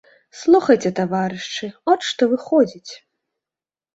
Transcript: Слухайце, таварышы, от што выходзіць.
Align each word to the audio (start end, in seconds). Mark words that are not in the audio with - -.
Слухайце, 0.37 0.89
таварышы, 0.99 1.67
от 1.95 1.99
што 2.11 2.27
выходзіць. 2.31 2.91